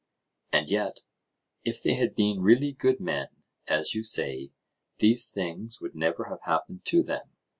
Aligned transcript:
And 0.51 0.67
yet, 0.67 1.01
if 1.63 1.83
they 1.83 1.93
had 1.93 2.15
been 2.15 2.41
really 2.41 2.71
good 2.71 2.99
men, 2.99 3.27
as 3.67 3.93
you 3.93 4.03
say, 4.03 4.49
these 4.97 5.29
things 5.29 5.79
would 5.79 5.93
never 5.93 6.23
have 6.23 6.41
happened 6.41 6.85
to 6.85 7.03
them. 7.03 7.21